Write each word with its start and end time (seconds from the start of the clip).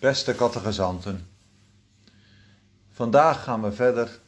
Beste 0.00 0.34
kattegezanten, 0.34 1.26
vandaag 2.90 3.42
gaan 3.42 3.62
we 3.62 3.72
verder 3.72 4.18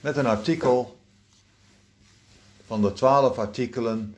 met 0.00 0.16
een 0.16 0.26
artikel 0.26 0.98
van 2.66 2.82
de 2.82 2.92
twaalf 2.92 3.38
artikelen 3.38 4.16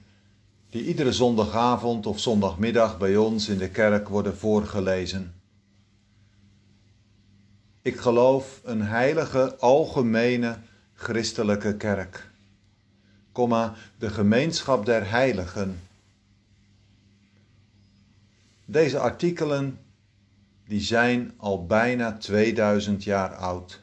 die 0.70 0.84
iedere 0.84 1.12
zondagavond 1.12 2.06
of 2.06 2.20
zondagmiddag 2.20 2.98
bij 2.98 3.16
ons 3.16 3.48
in 3.48 3.58
de 3.58 3.68
kerk 3.68 4.08
worden 4.08 4.36
voorgelezen. 4.36 5.34
Ik 7.82 7.96
geloof 7.96 8.60
een 8.64 8.82
heilige, 8.82 9.56
algemene, 9.58 10.58
christelijke 10.94 11.76
kerk, 11.76 12.30
komma, 13.32 13.74
de 13.98 14.10
gemeenschap 14.10 14.86
der 14.86 15.10
heiligen. 15.10 15.80
Deze 18.64 18.98
artikelen 18.98 19.78
die 20.72 20.80
zijn 20.80 21.32
al 21.36 21.66
bijna 21.66 22.16
2000 22.16 23.04
jaar 23.04 23.34
oud. 23.34 23.82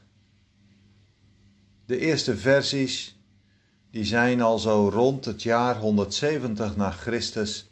De 1.86 1.98
eerste 1.98 2.38
versies 2.38 3.20
die 3.92 4.06
zijn 4.06 4.42
al 4.42 4.60
zo 4.60 4.90
rond 4.94 5.26
het 5.26 5.44
jaar 5.44 5.78
170 5.78 6.76
na 6.76 6.92
Christus 6.92 7.70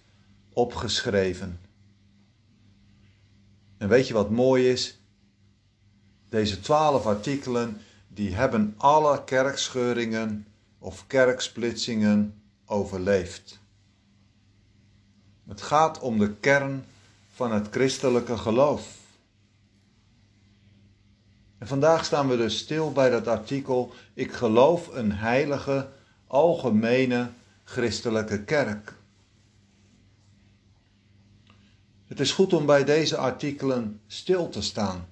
opgeschreven. 0.53 1.59
En 3.77 3.87
weet 3.87 4.07
je 4.07 4.13
wat 4.13 4.29
mooi 4.29 4.69
is? 4.69 4.99
Deze 6.29 6.59
twaalf 6.59 7.05
artikelen 7.05 7.81
die 8.07 8.35
hebben 8.35 8.73
alle 8.77 9.23
kerkscheuringen 9.23 10.47
of 10.79 11.07
kerksplitsingen 11.07 12.41
overleefd. 12.65 13.59
Het 15.47 15.61
gaat 15.61 15.99
om 15.99 16.19
de 16.19 16.33
kern 16.33 16.85
van 17.29 17.51
het 17.51 17.67
christelijke 17.71 18.37
geloof. 18.37 18.96
En 21.57 21.67
vandaag 21.67 22.05
staan 22.05 22.27
we 22.27 22.37
dus 22.37 22.57
stil 22.57 22.91
bij 22.91 23.09
dat 23.09 23.27
artikel: 23.27 23.93
Ik 24.13 24.33
geloof 24.33 24.87
een 24.87 25.11
heilige, 25.11 25.89
algemene 26.27 27.29
christelijke 27.63 28.43
kerk. 28.43 28.95
Het 32.05 32.19
is 32.19 32.31
goed 32.31 32.53
om 32.53 32.65
bij 32.65 32.83
deze 32.83 33.17
artikelen 33.17 34.01
stil 34.07 34.49
te 34.49 34.61
staan, 34.61 35.07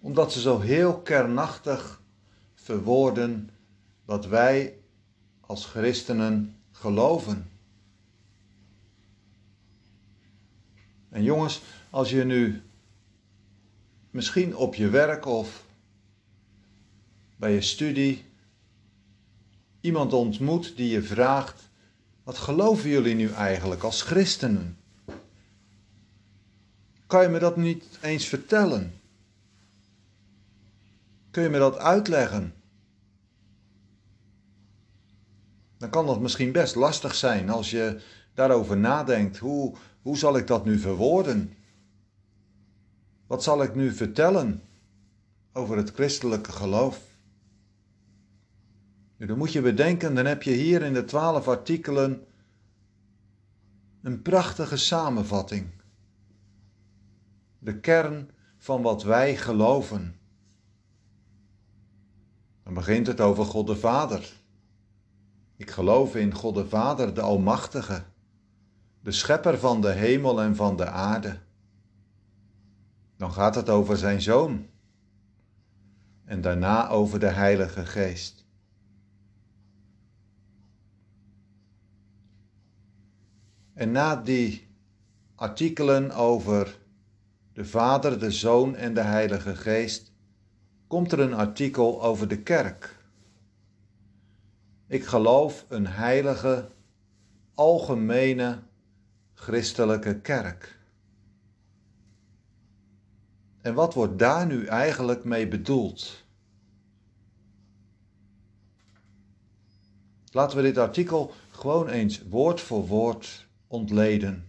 omdat 0.00 0.32
ze 0.32 0.40
zo 0.40 0.60
heel 0.60 1.00
kernachtig 1.00 2.00
verwoorden 2.54 3.50
wat 4.04 4.26
wij 4.26 4.78
als 5.40 5.66
christenen 5.66 6.56
geloven. 6.72 7.50
En 11.08 11.22
jongens, 11.22 11.62
als 11.90 12.10
je 12.10 12.24
nu 12.24 12.62
misschien 14.10 14.56
op 14.56 14.74
je 14.74 14.88
werk 14.88 15.26
of 15.26 15.64
bij 17.36 17.52
je 17.52 17.60
studie 17.60 18.24
iemand 19.80 20.12
ontmoet 20.12 20.76
die 20.76 20.90
je 20.90 21.02
vraagt: 21.02 21.70
wat 22.22 22.38
geloven 22.38 22.90
jullie 22.90 23.14
nu 23.14 23.30
eigenlijk 23.30 23.82
als 23.82 24.02
christenen? 24.02 24.78
Kan 27.06 27.22
je 27.22 27.28
me 27.28 27.38
dat 27.38 27.56
niet 27.56 27.98
eens 28.00 28.26
vertellen? 28.26 28.94
Kun 31.30 31.42
je 31.42 31.48
me 31.48 31.58
dat 31.58 31.78
uitleggen? 31.78 32.54
Dan 35.78 35.90
kan 35.90 36.06
dat 36.06 36.20
misschien 36.20 36.52
best 36.52 36.74
lastig 36.74 37.14
zijn 37.14 37.50
als 37.50 37.70
je 37.70 38.00
daarover 38.34 38.76
nadenkt. 38.76 39.38
Hoe, 39.38 39.74
hoe 40.02 40.18
zal 40.18 40.36
ik 40.36 40.46
dat 40.46 40.64
nu 40.64 40.78
verwoorden? 40.78 41.54
Wat 43.30 43.42
zal 43.42 43.62
ik 43.62 43.74
nu 43.74 43.92
vertellen 43.92 44.62
over 45.52 45.76
het 45.76 45.90
christelijke 45.90 46.52
geloof? 46.52 47.00
Nu, 49.16 49.26
dan 49.26 49.38
moet 49.38 49.52
je 49.52 49.60
bedenken, 49.60 50.14
dan 50.14 50.26
heb 50.26 50.42
je 50.42 50.52
hier 50.52 50.82
in 50.82 50.92
de 50.92 51.04
twaalf 51.04 51.48
artikelen 51.48 52.26
een 54.02 54.22
prachtige 54.22 54.76
samenvatting. 54.76 55.66
De 57.58 57.80
kern 57.80 58.30
van 58.58 58.82
wat 58.82 59.02
wij 59.02 59.36
geloven. 59.36 60.14
Dan 62.64 62.74
begint 62.74 63.06
het 63.06 63.20
over 63.20 63.44
God 63.44 63.66
de 63.66 63.76
Vader. 63.76 64.32
Ik 65.56 65.70
geloof 65.70 66.14
in 66.14 66.34
God 66.34 66.54
de 66.54 66.68
Vader, 66.68 67.14
de 67.14 67.20
Almachtige, 67.20 68.02
de 69.00 69.12
Schepper 69.12 69.58
van 69.58 69.80
de 69.80 69.90
hemel 69.90 70.40
en 70.40 70.56
van 70.56 70.76
de 70.76 70.86
aarde 70.86 71.38
dan 73.20 73.32
gaat 73.32 73.54
het 73.54 73.68
over 73.68 73.96
zijn 73.96 74.22
zoon. 74.22 74.66
En 76.24 76.40
daarna 76.40 76.88
over 76.88 77.20
de 77.20 77.26
Heilige 77.26 77.86
Geest. 77.86 78.44
En 83.74 83.90
na 83.90 84.16
die 84.16 84.68
artikelen 85.34 86.10
over 86.10 86.78
de 87.52 87.64
Vader, 87.64 88.18
de 88.18 88.30
Zoon 88.30 88.76
en 88.76 88.94
de 88.94 89.02
Heilige 89.02 89.56
Geest, 89.56 90.12
komt 90.86 91.12
er 91.12 91.20
een 91.20 91.34
artikel 91.34 92.02
over 92.02 92.28
de 92.28 92.42
kerk. 92.42 92.96
Ik 94.86 95.04
geloof 95.04 95.66
een 95.68 95.86
heilige, 95.86 96.68
algemene 97.54 98.58
christelijke 99.34 100.20
kerk. 100.20 100.79
En 103.60 103.74
wat 103.74 103.94
wordt 103.94 104.18
daar 104.18 104.46
nu 104.46 104.66
eigenlijk 104.66 105.24
mee 105.24 105.48
bedoeld? 105.48 106.24
Laten 110.32 110.56
we 110.56 110.62
dit 110.62 110.78
artikel 110.78 111.32
gewoon 111.50 111.88
eens 111.88 112.22
woord 112.28 112.60
voor 112.60 112.86
woord 112.86 113.46
ontleden. 113.66 114.48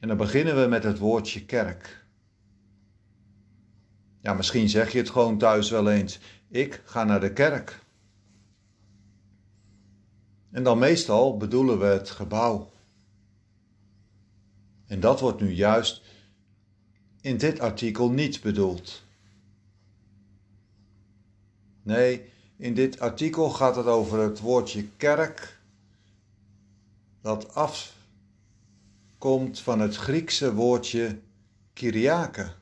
En 0.00 0.08
dan 0.08 0.16
beginnen 0.16 0.60
we 0.62 0.66
met 0.66 0.82
het 0.82 0.98
woordje 0.98 1.44
kerk. 1.44 2.04
Ja, 4.20 4.34
misschien 4.34 4.68
zeg 4.68 4.92
je 4.92 4.98
het 4.98 5.10
gewoon 5.10 5.38
thuis 5.38 5.70
wel 5.70 5.90
eens. 5.90 6.18
Ik 6.48 6.82
ga 6.84 7.04
naar 7.04 7.20
de 7.20 7.32
kerk. 7.32 7.80
En 10.50 10.62
dan 10.62 10.78
meestal 10.78 11.36
bedoelen 11.36 11.78
we 11.78 11.84
het 11.84 12.10
gebouw. 12.10 12.70
En 14.86 15.00
dat 15.00 15.20
wordt 15.20 15.40
nu 15.40 15.52
juist 15.52 16.05
in 17.26 17.36
dit 17.36 17.60
artikel 17.60 18.10
niet 18.10 18.40
bedoeld. 18.40 19.02
Nee, 21.82 22.30
in 22.56 22.74
dit 22.74 23.00
artikel 23.00 23.50
gaat 23.50 23.76
het 23.76 23.86
over 23.86 24.18
het 24.18 24.40
woordje 24.40 24.88
kerk, 24.96 25.58
dat 27.20 27.54
afkomt 27.54 27.90
van 29.60 29.80
het 29.80 29.96
Griekse 29.96 30.54
woordje 30.54 31.18
Kyriake. 31.72 32.52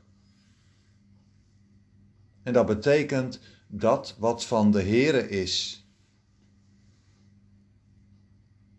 En 2.42 2.52
dat 2.52 2.66
betekent 2.66 3.40
dat 3.66 4.16
wat 4.18 4.44
van 4.44 4.70
de 4.70 4.82
Here 4.82 5.28
is. 5.28 5.84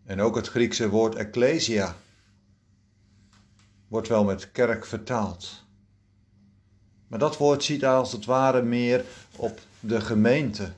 En 0.03 0.22
ook 0.22 0.35
het 0.35 0.47
Griekse 0.47 0.90
woord 0.90 1.16
ecclesia 1.16 1.96
wordt 3.88 4.07
wel 4.07 4.23
met 4.23 4.52
kerk 4.52 4.85
vertaald. 4.85 5.63
Maar 7.16 7.24
dat 7.24 7.38
woord 7.38 7.64
ziet 7.64 7.86
als 7.86 8.12
het 8.12 8.26
ware 8.26 8.62
meer 8.62 9.06
op 9.36 9.59
de 9.80 10.02
gemeente, 10.02 10.72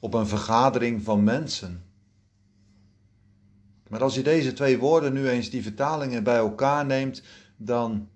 op 0.00 0.14
een 0.14 0.26
vergadering 0.26 1.02
van 1.02 1.24
mensen. 1.24 1.84
Maar 3.88 4.02
als 4.02 4.14
je 4.14 4.22
deze 4.22 4.52
twee 4.52 4.78
woorden 4.78 5.12
nu 5.12 5.28
eens 5.28 5.50
die 5.50 5.62
vertalingen 5.62 6.24
bij 6.24 6.36
elkaar 6.36 6.86
neemt, 6.86 7.22
dan 7.56 8.08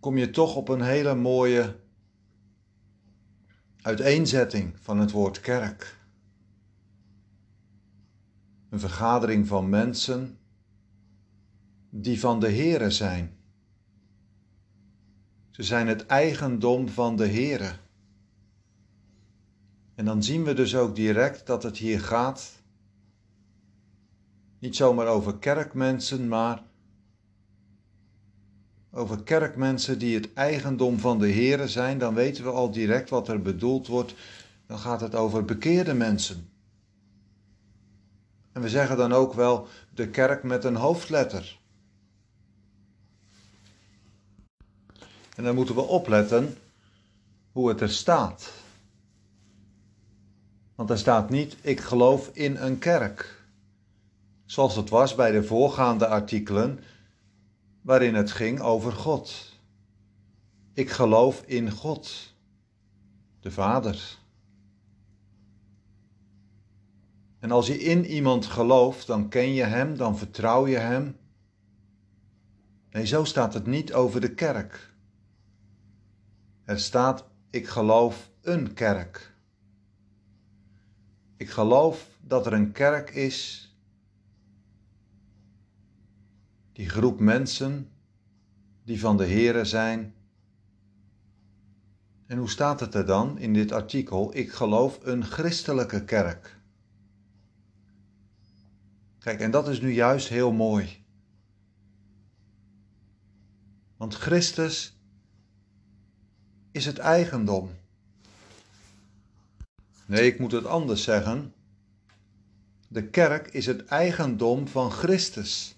kom 0.00 0.16
je 0.16 0.30
toch 0.30 0.56
op 0.56 0.68
een 0.68 0.82
hele 0.82 1.14
mooie 1.14 1.76
uiteenzetting 3.80 4.74
van 4.80 4.98
het 4.98 5.10
woord 5.10 5.40
kerk. 5.40 5.98
Een 8.70 8.80
vergadering 8.80 9.46
van 9.46 9.68
mensen 9.68 10.38
die 11.90 12.20
van 12.20 12.40
de 12.40 12.52
Here 12.52 12.90
zijn. 12.90 13.36
Ze 15.52 15.62
zijn 15.62 15.86
het 15.86 16.06
eigendom 16.06 16.88
van 16.88 17.16
de 17.16 17.26
Heere. 17.26 17.72
En 19.94 20.04
dan 20.04 20.22
zien 20.22 20.44
we 20.44 20.54
dus 20.54 20.76
ook 20.76 20.96
direct 20.96 21.46
dat 21.46 21.62
het 21.62 21.76
hier 21.76 22.00
gaat 22.00 22.60
niet 24.58 24.76
zomaar 24.76 25.06
over 25.06 25.38
kerkmensen, 25.38 26.28
maar 26.28 26.62
over 28.90 29.22
kerkmensen 29.22 29.98
die 29.98 30.14
het 30.14 30.32
eigendom 30.32 30.98
van 30.98 31.18
de 31.18 31.32
Heere 31.32 31.68
zijn, 31.68 31.98
dan 31.98 32.14
weten 32.14 32.44
we 32.44 32.50
al 32.50 32.70
direct 32.70 33.10
wat 33.10 33.28
er 33.28 33.42
bedoeld 33.42 33.86
wordt. 33.86 34.14
Dan 34.66 34.78
gaat 34.78 35.00
het 35.00 35.14
over 35.14 35.44
bekeerde 35.44 35.94
mensen. 35.94 36.48
En 38.52 38.62
we 38.62 38.68
zeggen 38.68 38.96
dan 38.96 39.12
ook 39.12 39.34
wel 39.34 39.66
de 39.94 40.08
kerk 40.08 40.42
met 40.42 40.64
een 40.64 40.76
hoofdletter. 40.76 41.60
En 45.36 45.44
dan 45.44 45.54
moeten 45.54 45.74
we 45.74 45.80
opletten 45.80 46.56
hoe 47.52 47.68
het 47.68 47.80
er 47.80 47.90
staat. 47.90 48.52
Want 50.74 50.90
er 50.90 50.98
staat 50.98 51.30
niet, 51.30 51.56
ik 51.60 51.80
geloof 51.80 52.30
in 52.32 52.56
een 52.56 52.78
kerk. 52.78 53.44
Zoals 54.44 54.76
het 54.76 54.88
was 54.88 55.14
bij 55.14 55.30
de 55.30 55.44
voorgaande 55.44 56.06
artikelen, 56.06 56.80
waarin 57.80 58.14
het 58.14 58.30
ging 58.30 58.60
over 58.60 58.92
God. 58.92 59.52
Ik 60.72 60.90
geloof 60.90 61.42
in 61.46 61.70
God, 61.70 62.34
de 63.40 63.50
Vader. 63.50 64.18
En 67.38 67.50
als 67.50 67.66
je 67.66 67.78
in 67.78 68.06
iemand 68.06 68.46
gelooft, 68.46 69.06
dan 69.06 69.28
ken 69.28 69.52
je 69.52 69.64
hem, 69.64 69.96
dan 69.96 70.18
vertrouw 70.18 70.66
je 70.66 70.78
hem. 70.78 71.16
Nee, 72.90 73.06
zo 73.06 73.24
staat 73.24 73.54
het 73.54 73.66
niet 73.66 73.92
over 73.92 74.20
de 74.20 74.34
kerk. 74.34 74.91
Er 76.64 76.80
staat, 76.80 77.28
ik 77.50 77.68
geloof 77.68 78.30
een 78.40 78.74
kerk. 78.74 79.34
Ik 81.36 81.50
geloof 81.50 82.18
dat 82.20 82.46
er 82.46 82.52
een 82.52 82.72
kerk 82.72 83.10
is, 83.10 83.70
die 86.72 86.88
groep 86.88 87.20
mensen 87.20 87.90
die 88.84 89.00
van 89.00 89.16
de 89.16 89.26
Here 89.26 89.64
zijn. 89.64 90.14
En 92.26 92.38
hoe 92.38 92.50
staat 92.50 92.80
het 92.80 92.94
er 92.94 93.06
dan 93.06 93.38
in 93.38 93.52
dit 93.52 93.72
artikel? 93.72 94.36
Ik 94.36 94.52
geloof 94.52 94.98
een 95.02 95.24
christelijke 95.24 96.04
kerk. 96.04 96.60
Kijk, 99.18 99.40
en 99.40 99.50
dat 99.50 99.68
is 99.68 99.80
nu 99.80 99.92
juist 99.92 100.28
heel 100.28 100.52
mooi. 100.52 101.04
Want 103.96 104.14
Christus 104.14 105.01
is 106.72 106.86
het 106.86 106.98
eigendom. 106.98 107.70
Nee, 110.06 110.26
ik 110.26 110.38
moet 110.38 110.52
het 110.52 110.66
anders 110.66 111.02
zeggen. 111.02 111.54
De 112.88 113.08
kerk 113.08 113.46
is 113.46 113.66
het 113.66 113.84
eigendom 113.84 114.68
van 114.68 114.90
Christus. 114.90 115.76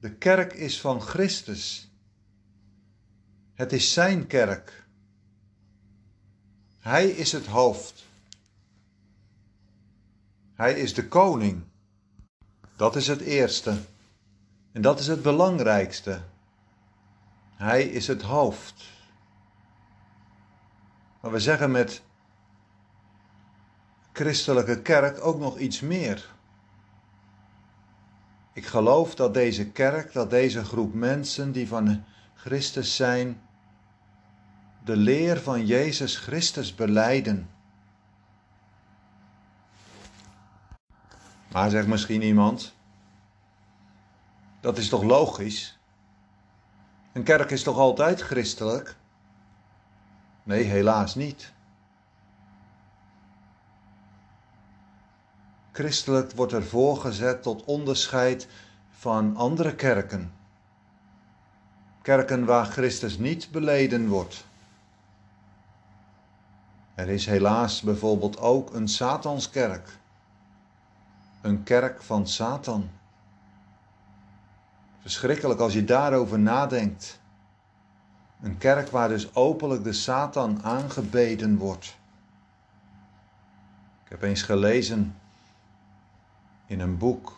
De 0.00 0.14
kerk 0.14 0.52
is 0.52 0.80
van 0.80 1.00
Christus. 1.00 1.90
Het 3.54 3.72
is 3.72 3.92
zijn 3.92 4.26
kerk. 4.26 4.86
Hij 6.78 7.08
is 7.08 7.32
het 7.32 7.46
hoofd. 7.46 8.04
Hij 10.54 10.80
is 10.80 10.94
de 10.94 11.08
koning. 11.08 11.62
Dat 12.76 12.96
is 12.96 13.06
het 13.06 13.20
eerste. 13.20 13.76
En 14.72 14.82
dat 14.82 15.00
is 15.00 15.06
het 15.06 15.22
belangrijkste. 15.22 16.22
Hij 17.62 17.82
is 17.82 18.06
het 18.06 18.22
hoofd. 18.22 18.84
Maar 21.20 21.30
we 21.30 21.40
zeggen 21.40 21.70
met 21.70 22.02
christelijke 24.12 24.82
kerk 24.82 25.24
ook 25.24 25.38
nog 25.38 25.58
iets 25.58 25.80
meer. 25.80 26.34
Ik 28.52 28.66
geloof 28.66 29.14
dat 29.14 29.34
deze 29.34 29.70
kerk, 29.70 30.12
dat 30.12 30.30
deze 30.30 30.64
groep 30.64 30.94
mensen 30.94 31.52
die 31.52 31.68
van 31.68 32.04
Christus 32.34 32.96
zijn, 32.96 33.40
de 34.84 34.96
leer 34.96 35.40
van 35.40 35.66
Jezus 35.66 36.16
Christus 36.16 36.74
beleiden. 36.74 37.50
Maar 41.52 41.70
zegt 41.70 41.86
misschien 41.86 42.22
iemand, 42.22 42.74
dat 44.60 44.78
is 44.78 44.88
toch 44.88 45.02
logisch? 45.02 45.80
Een 47.12 47.22
kerk 47.22 47.50
is 47.50 47.62
toch 47.62 47.78
altijd 47.78 48.20
christelijk? 48.20 48.96
Nee, 50.42 50.64
helaas 50.64 51.14
niet. 51.14 51.52
Christelijk 55.72 56.32
wordt 56.32 56.52
er 56.52 56.64
voorgezet 56.64 57.42
tot 57.42 57.64
onderscheid 57.64 58.48
van 58.90 59.36
andere 59.36 59.74
kerken. 59.74 60.32
Kerken 62.02 62.44
waar 62.44 62.66
Christus 62.66 63.18
niet 63.18 63.50
beleden 63.50 64.08
wordt. 64.08 64.44
Er 66.94 67.08
is 67.08 67.26
helaas 67.26 67.80
bijvoorbeeld 67.80 68.38
ook 68.38 68.74
een 68.74 68.88
Satanskerk. 68.88 69.98
Een 71.40 71.62
kerk 71.62 72.02
van 72.02 72.26
Satan. 72.26 72.90
Verschrikkelijk 75.02 75.60
als 75.60 75.72
je 75.72 75.84
daarover 75.84 76.38
nadenkt. 76.38 77.20
Een 78.40 78.58
kerk 78.58 78.88
waar 78.88 79.08
dus 79.08 79.34
openlijk 79.34 79.84
de 79.84 79.92
Satan 79.92 80.62
aangebeden 80.62 81.56
wordt. 81.56 81.98
Ik 84.04 84.10
heb 84.10 84.22
eens 84.22 84.42
gelezen 84.42 85.16
in 86.66 86.80
een 86.80 86.98
boek 86.98 87.36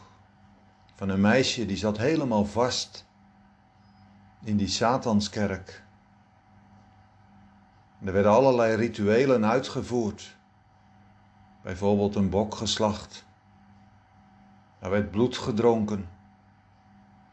van 0.94 1.08
een 1.08 1.20
meisje 1.20 1.66
die 1.66 1.76
zat 1.76 1.98
helemaal 1.98 2.44
vast 2.44 3.04
in 4.42 4.56
die 4.56 4.68
Satanskerk. 4.68 5.82
er 8.04 8.12
werden 8.12 8.32
allerlei 8.32 8.74
rituelen 8.74 9.46
uitgevoerd. 9.46 10.36
Bijvoorbeeld 11.62 12.14
een 12.14 12.30
bok 12.30 12.54
geslacht. 12.54 13.24
Er 14.78 14.90
werd 14.90 15.10
bloed 15.10 15.36
gedronken. 15.36 16.08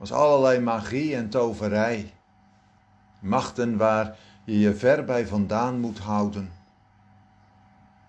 Was 0.01 0.11
allerlei 0.11 0.59
magie 0.59 1.15
en 1.15 1.29
toverij. 1.29 2.13
Machten 3.19 3.77
waar 3.77 4.17
je 4.43 4.59
je 4.59 4.75
ver 4.75 5.05
bij 5.05 5.27
vandaan 5.27 5.79
moet 5.79 5.99
houden. 5.99 6.51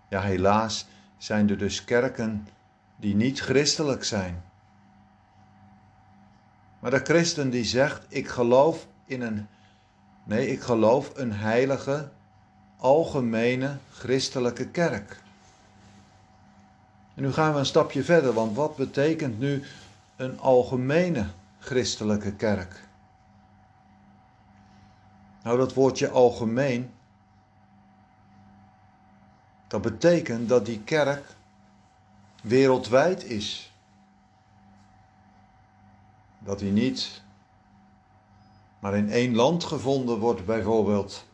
Ja, 0.08 0.20
helaas 0.20 0.86
zijn 1.16 1.50
er 1.50 1.58
dus 1.58 1.84
kerken 1.84 2.48
die 2.96 3.14
niet 3.14 3.40
christelijk 3.40 4.04
zijn. 4.04 4.42
Maar 6.78 6.90
de 6.90 7.00
christen 7.04 7.50
die 7.50 7.64
zegt, 7.64 8.06
ik 8.08 8.28
geloof 8.28 8.86
in 9.04 9.22
een, 9.22 9.46
nee, 10.24 10.48
ik 10.48 10.60
geloof 10.60 11.10
een 11.14 11.32
heilige, 11.32 12.08
algemene 12.76 13.76
christelijke 13.90 14.68
kerk. 14.68 15.22
En 17.14 17.22
nu 17.22 17.32
gaan 17.32 17.52
we 17.52 17.58
een 17.58 17.66
stapje 17.66 18.04
verder, 18.04 18.32
want 18.32 18.56
wat 18.56 18.76
betekent 18.76 19.38
nu 19.38 19.62
een 20.16 20.40
algemene 20.40 21.26
christelijke 21.62 22.34
kerk? 22.34 22.88
Nou, 25.42 25.58
dat 25.58 25.74
woordje 25.74 26.10
algemeen, 26.10 26.90
dat 29.68 29.82
betekent 29.82 30.48
dat 30.48 30.66
die 30.66 30.80
kerk 30.80 31.36
wereldwijd 32.42 33.24
is. 33.24 33.72
Dat 36.38 36.60
hij 36.60 36.70
niet 36.70 37.22
maar 38.82 38.96
in 38.96 39.10
één 39.10 39.34
land 39.34 39.64
gevonden 39.64 40.18
wordt, 40.18 40.44
bijvoorbeeld. 40.44 41.24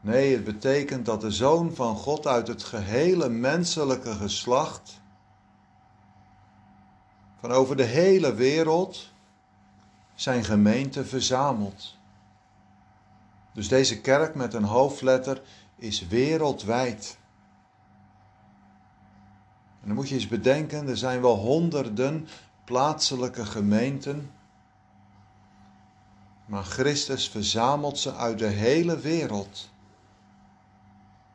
Nee, 0.00 0.34
het 0.34 0.44
betekent 0.44 1.06
dat 1.06 1.20
de 1.20 1.30
Zoon 1.30 1.74
van 1.74 1.96
God 1.96 2.26
uit 2.26 2.48
het 2.48 2.62
gehele 2.62 3.28
menselijke 3.28 4.12
geslacht 4.12 5.00
van 7.44 7.52
over 7.52 7.76
de 7.76 7.84
hele 7.84 8.34
wereld 8.34 9.10
zijn 10.14 10.44
gemeente 10.44 11.04
verzamelt. 11.04 11.96
Dus 13.52 13.68
deze 13.68 14.00
kerk 14.00 14.34
met 14.34 14.54
een 14.54 14.64
hoofdletter 14.64 15.42
is 15.76 16.06
wereldwijd. 16.06 17.18
En 19.80 19.86
dan 19.86 19.94
moet 19.94 20.08
je 20.08 20.14
eens 20.14 20.28
bedenken, 20.28 20.88
er 20.88 20.96
zijn 20.96 21.20
wel 21.20 21.36
honderden 21.36 22.28
plaatselijke 22.64 23.44
gemeenten. 23.46 24.30
Maar 26.46 26.64
Christus 26.64 27.28
verzamelt 27.28 27.98
ze 27.98 28.14
uit 28.14 28.38
de 28.38 28.46
hele 28.46 28.98
wereld. 28.98 29.70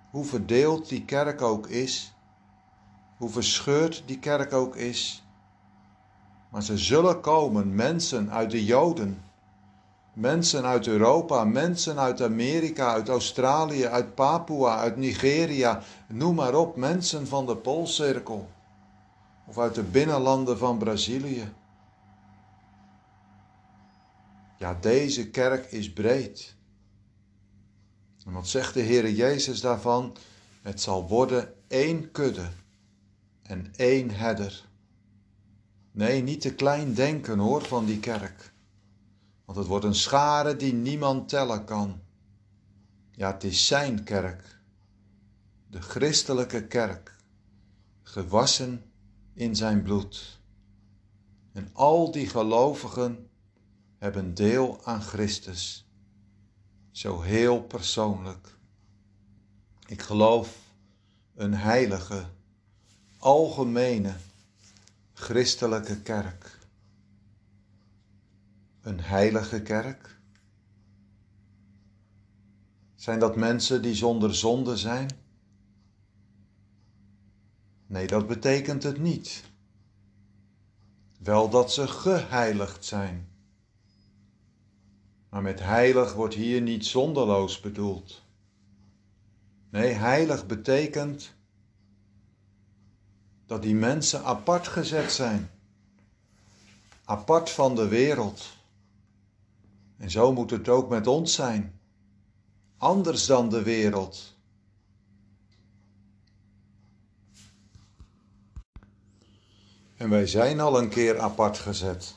Hoe 0.09 0.25
verdeeld 0.25 0.89
die 0.89 1.05
kerk 1.05 1.41
ook 1.41 1.67
is, 1.67 2.13
hoe 3.17 3.29
verscheurd 3.29 4.03
die 4.05 4.19
kerk 4.19 4.53
ook 4.53 4.75
is. 4.75 5.23
Maar 6.49 6.63
ze 6.63 6.77
zullen 6.77 7.21
komen, 7.21 7.75
mensen 7.75 8.31
uit 8.31 8.51
de 8.51 8.65
Joden, 8.65 9.23
mensen 10.13 10.65
uit 10.65 10.87
Europa, 10.87 11.43
mensen 11.43 11.99
uit 11.99 12.21
Amerika, 12.21 12.91
uit 12.91 13.09
Australië, 13.09 13.85
uit 13.85 14.15
Papua, 14.15 14.77
uit 14.77 14.97
Nigeria, 14.97 15.81
noem 16.07 16.35
maar 16.35 16.55
op, 16.55 16.75
mensen 16.75 17.27
van 17.27 17.45
de 17.45 17.57
Poolcirkel 17.57 18.49
of 19.47 19.57
uit 19.57 19.75
de 19.75 19.83
binnenlanden 19.83 20.57
van 20.57 20.77
Brazilië. 20.77 21.51
Ja, 24.57 24.77
deze 24.81 25.29
kerk 25.29 25.71
is 25.71 25.93
breed. 25.93 26.55
En 28.25 28.31
wat 28.31 28.47
zegt 28.47 28.73
de 28.73 28.81
Heere 28.83 29.15
Jezus 29.15 29.61
daarvan? 29.61 30.15
Het 30.61 30.81
zal 30.81 31.07
worden 31.07 31.53
één 31.67 32.11
kudde 32.11 32.47
en 33.41 33.73
één 33.75 34.11
herder. 34.11 34.68
Nee, 35.99 36.23
niet 36.23 36.41
te 36.41 36.55
klein 36.55 36.93
denken 36.93 37.39
hoor 37.39 37.61
van 37.61 37.85
die 37.85 37.99
kerk. 37.99 38.53
Want 39.45 39.57
het 39.57 39.67
wordt 39.67 39.85
een 39.85 39.95
schare 39.95 40.55
die 40.55 40.73
niemand 40.73 41.29
tellen 41.29 41.65
kan. 41.65 42.01
Ja, 43.11 43.31
het 43.31 43.43
is 43.43 43.67
zijn 43.67 44.03
kerk, 44.03 44.59
de 45.67 45.81
christelijke 45.81 46.67
kerk, 46.67 47.15
gewassen 48.01 48.83
in 49.33 49.55
zijn 49.55 49.81
bloed. 49.83 50.39
En 51.51 51.69
al 51.73 52.11
die 52.11 52.27
gelovigen 52.27 53.29
hebben 53.97 54.33
deel 54.33 54.79
aan 54.83 55.01
Christus, 55.01 55.87
zo 56.91 57.21
heel 57.21 57.61
persoonlijk. 57.61 58.57
Ik 59.87 60.01
geloof 60.01 60.57
een 61.35 61.53
heilige, 61.53 62.25
algemene, 63.17 64.15
christelijke 65.19 66.01
kerk. 66.01 66.59
Een 68.81 68.99
heilige 68.99 69.61
kerk? 69.61 70.19
Zijn 72.95 73.19
dat 73.19 73.35
mensen 73.35 73.81
die 73.81 73.95
zonder 73.95 74.35
zonde 74.35 74.77
zijn? 74.77 75.09
Nee, 77.87 78.07
dat 78.07 78.27
betekent 78.27 78.83
het 78.83 78.99
niet. 78.99 79.43
Wel 81.19 81.49
dat 81.49 81.73
ze 81.73 81.87
geheiligd 81.87 82.85
zijn. 82.85 83.27
Maar 85.29 85.41
met 85.41 85.59
heilig 85.59 86.13
wordt 86.13 86.35
hier 86.35 86.61
niet 86.61 86.85
zonderloos 86.85 87.59
bedoeld. 87.59 88.21
Nee, 89.69 89.93
heilig 89.93 90.45
betekent 90.45 91.33
dat 93.49 93.61
die 93.61 93.75
mensen 93.75 94.23
apart 94.23 94.67
gezet 94.67 95.11
zijn. 95.11 95.51
Apart 97.05 97.49
van 97.49 97.75
de 97.75 97.87
wereld. 97.87 98.45
En 99.97 100.11
zo 100.11 100.33
moet 100.33 100.49
het 100.49 100.69
ook 100.69 100.89
met 100.89 101.07
ons 101.07 101.33
zijn. 101.33 101.79
Anders 102.77 103.25
dan 103.25 103.49
de 103.49 103.63
wereld. 103.63 104.35
En 109.97 110.09
wij 110.09 110.27
zijn 110.27 110.59
al 110.59 110.79
een 110.79 110.89
keer 110.89 111.19
apart 111.19 111.57
gezet. 111.57 112.15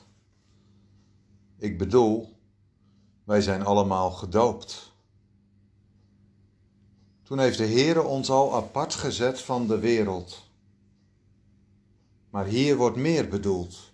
Ik 1.59 1.79
bedoel, 1.79 2.37
wij 3.25 3.41
zijn 3.41 3.65
allemaal 3.65 4.11
gedoopt. 4.11 4.93
Toen 7.23 7.39
heeft 7.39 7.59
de 7.59 7.65
Heer 7.65 8.05
ons 8.05 8.31
al 8.31 8.55
apart 8.55 8.95
gezet 8.95 9.41
van 9.41 9.67
de 9.67 9.79
wereld. 9.79 10.51
Maar 12.33 12.47
hier 12.47 12.77
wordt 12.77 12.97
meer 12.97 13.29
bedoeld. 13.29 13.93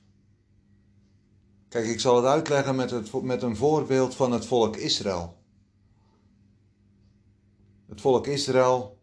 Kijk, 1.68 1.87
ik 1.87 2.00
zal 2.00 2.16
het 2.16 2.25
uitleggen 2.25 2.76
met, 2.76 2.90
het, 2.90 3.23
met 3.23 3.42
een 3.42 3.57
voorbeeld 3.57 4.14
van 4.14 4.33
het 4.33 4.47
volk 4.47 4.76
Israël. 4.76 5.37
Het 7.87 8.00
volk 8.00 8.26
Israël 8.26 8.99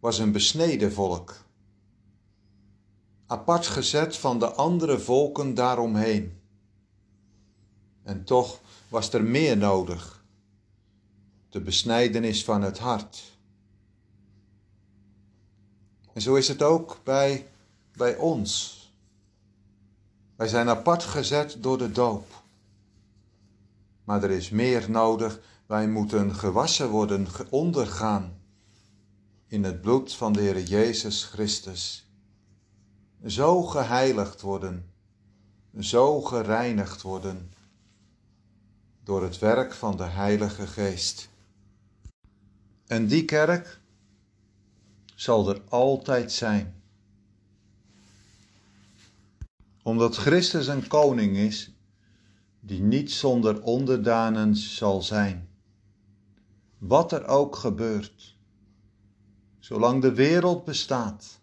was 0.00 0.18
een 0.18 0.32
besneden 0.32 0.92
volk 0.92 1.46
apart 3.26 3.66
gezet 3.66 4.16
van 4.16 4.38
de 4.38 4.52
andere 4.52 4.98
volken 4.98 5.54
daaromheen. 5.54 6.40
En 8.02 8.24
toch 8.24 8.60
was 8.88 9.12
er 9.12 9.24
meer 9.24 9.56
nodig. 9.56 10.24
De 11.48 11.60
besnijdenis 11.60 12.44
van 12.44 12.62
het 12.62 12.78
hart. 12.78 13.38
En 16.12 16.22
zo 16.22 16.34
is 16.34 16.48
het 16.48 16.62
ook 16.62 17.00
bij, 17.04 17.46
bij 17.96 18.16
ons. 18.16 18.74
Wij 20.36 20.48
zijn 20.48 20.68
apart 20.68 21.02
gezet 21.02 21.56
door 21.60 21.78
de 21.78 21.92
doop. 21.92 22.42
Maar 24.04 24.22
er 24.22 24.30
is 24.30 24.50
meer 24.50 24.90
nodig. 24.90 25.40
Wij 25.66 25.88
moeten 25.88 26.34
gewassen 26.34 26.88
worden, 26.88 27.26
ondergaan 27.50 28.40
in 29.46 29.64
het 29.64 29.80
bloed 29.80 30.14
van 30.14 30.32
de 30.32 30.40
Heer 30.40 30.62
Jezus 30.62 31.24
Christus 31.24 32.06
zo 33.26 33.62
geheiligd 33.62 34.40
worden, 34.40 34.90
zo 35.78 36.20
gereinigd 36.20 37.02
worden 37.02 37.52
door 39.04 39.22
het 39.22 39.38
werk 39.38 39.72
van 39.72 39.96
de 39.96 40.04
Heilige 40.04 40.66
Geest. 40.66 41.28
En 42.86 43.06
die 43.06 43.24
kerk 43.24 43.80
zal 45.14 45.48
er 45.48 45.62
altijd 45.68 46.32
zijn. 46.32 46.75
Omdat 49.86 50.16
Christus 50.16 50.66
een 50.66 50.86
koning 50.86 51.36
is 51.36 51.74
die 52.60 52.82
niet 52.82 53.12
zonder 53.12 53.62
onderdanen 53.62 54.56
zal 54.56 55.02
zijn. 55.02 55.48
Wat 56.78 57.12
er 57.12 57.26
ook 57.26 57.56
gebeurt, 57.56 58.36
zolang 59.58 60.02
de 60.02 60.12
wereld 60.12 60.64
bestaat 60.64 61.40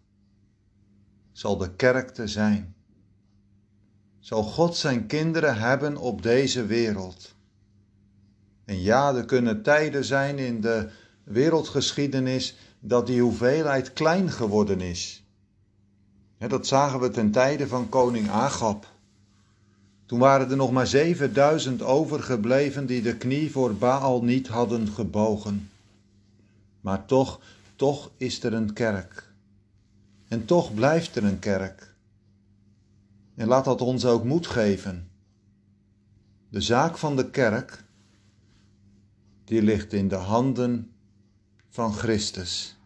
zal 1.31 1.57
de 1.57 1.75
kerk 1.75 2.09
te 2.09 2.27
zijn. 2.27 2.75
Zal 4.19 4.43
God 4.43 4.75
zijn 4.75 5.07
kinderen 5.07 5.57
hebben 5.57 5.97
op 5.97 6.21
deze 6.21 6.65
wereld. 6.65 7.35
En 8.65 8.81
ja, 8.81 9.15
er 9.15 9.25
kunnen 9.25 9.61
tijden 9.61 10.05
zijn 10.05 10.37
in 10.37 10.61
de 10.61 10.89
wereldgeschiedenis 11.23 12.55
dat 12.79 13.07
die 13.07 13.21
hoeveelheid 13.21 13.93
klein 13.93 14.31
geworden 14.31 14.81
is. 14.81 15.22
Dat 16.47 16.67
zagen 16.67 16.99
we 16.99 17.09
ten 17.09 17.31
tijde 17.31 17.67
van 17.67 17.89
koning 17.89 18.29
Agab. 18.29 18.87
Toen 20.05 20.19
waren 20.19 20.49
er 20.49 20.55
nog 20.55 20.71
maar 20.71 20.87
7000 20.87 21.81
overgebleven 21.81 22.85
die 22.85 23.01
de 23.01 23.17
knie 23.17 23.51
voor 23.51 23.75
Baal 23.75 24.23
niet 24.23 24.47
hadden 24.47 24.87
gebogen. 24.87 25.69
Maar 26.81 27.05
toch, 27.05 27.39
toch 27.75 28.11
is 28.17 28.43
er 28.43 28.53
een 28.53 28.73
kerk. 28.73 29.31
En 30.27 30.45
toch 30.45 30.73
blijft 30.73 31.15
er 31.15 31.23
een 31.23 31.39
kerk. 31.39 31.95
En 33.35 33.47
laat 33.47 33.65
dat 33.65 33.81
ons 33.81 34.05
ook 34.05 34.23
moed 34.23 34.47
geven. 34.47 35.09
De 36.49 36.61
zaak 36.61 36.97
van 36.97 37.15
de 37.15 37.29
kerk, 37.29 37.83
die 39.43 39.61
ligt 39.61 39.93
in 39.93 40.07
de 40.07 40.15
handen 40.15 40.91
van 41.69 41.93
Christus. 41.93 42.77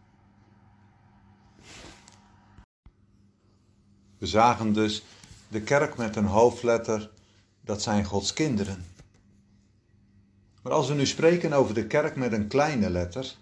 We 4.18 4.26
zagen 4.26 4.72
dus 4.72 5.04
de 5.48 5.60
kerk 5.60 5.96
met 5.96 6.16
een 6.16 6.26
hoofdletter, 6.26 7.10
dat 7.60 7.82
zijn 7.82 8.04
Gods 8.04 8.32
kinderen. 8.32 8.84
Maar 10.62 10.72
als 10.72 10.88
we 10.88 10.94
nu 10.94 11.06
spreken 11.06 11.52
over 11.52 11.74
de 11.74 11.86
kerk 11.86 12.16
met 12.16 12.32
een 12.32 12.48
kleine 12.48 12.90
letter, 12.90 13.36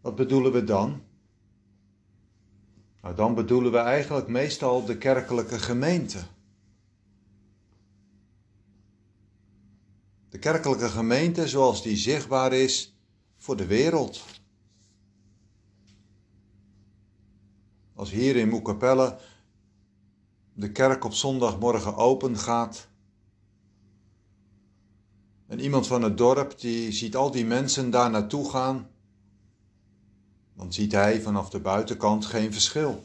wat 0.00 0.16
bedoelen 0.16 0.52
we 0.52 0.64
dan? 0.64 1.02
Nou, 3.02 3.14
dan 3.14 3.34
bedoelen 3.34 3.72
we 3.72 3.78
eigenlijk 3.78 4.26
meestal 4.26 4.84
de 4.84 4.98
kerkelijke 4.98 5.58
gemeente. 5.58 6.18
De 10.28 10.38
kerkelijke 10.38 10.88
gemeente 10.88 11.48
zoals 11.48 11.82
die 11.82 11.96
zichtbaar 11.96 12.52
is 12.52 12.96
voor 13.36 13.56
de 13.56 13.66
wereld. 13.66 14.24
Als 17.94 18.10
hier 18.10 18.36
in 18.36 18.48
Moekapelle 18.48 19.18
de 20.54 20.72
kerk 20.72 21.04
op 21.04 21.12
zondagmorgen 21.12 21.96
open 21.96 22.38
gaat. 22.38 22.88
En 25.46 25.60
iemand 25.60 25.86
van 25.86 26.02
het 26.02 26.18
dorp 26.18 26.60
die 26.60 26.92
ziet 26.92 27.16
al 27.16 27.30
die 27.30 27.44
mensen 27.44 27.90
daar 27.90 28.10
naartoe 28.10 28.50
gaan 28.50 28.88
dan 30.54 30.72
ziet 30.72 30.92
hij 30.92 31.20
vanaf 31.20 31.50
de 31.50 31.60
buitenkant 31.60 32.26
geen 32.26 32.52
verschil. 32.52 33.04